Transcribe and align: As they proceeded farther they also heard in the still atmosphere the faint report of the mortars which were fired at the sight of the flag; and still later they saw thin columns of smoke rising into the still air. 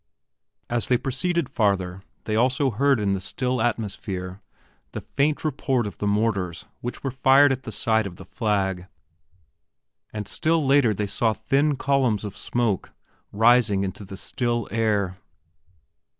As 0.67 0.87
they 0.87 0.97
proceeded 0.97 1.47
farther 1.47 2.01
they 2.23 2.35
also 2.35 2.71
heard 2.71 2.99
in 2.99 3.13
the 3.13 3.21
still 3.21 3.61
atmosphere 3.61 4.41
the 4.93 5.01
faint 5.01 5.43
report 5.43 5.85
of 5.85 5.99
the 5.99 6.07
mortars 6.07 6.65
which 6.79 7.03
were 7.03 7.11
fired 7.11 7.51
at 7.51 7.61
the 7.65 7.71
sight 7.71 8.07
of 8.07 8.15
the 8.15 8.25
flag; 8.25 8.87
and 10.11 10.27
still 10.27 10.65
later 10.65 10.95
they 10.95 11.05
saw 11.05 11.33
thin 11.33 11.75
columns 11.75 12.23
of 12.25 12.35
smoke 12.35 12.93
rising 13.31 13.83
into 13.83 14.03
the 14.03 14.17
still 14.17 14.67
air. 14.71 15.19